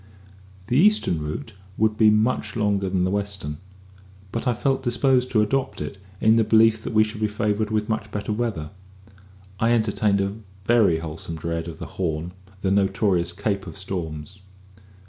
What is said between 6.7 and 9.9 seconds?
that we should be favoured with much better weather. I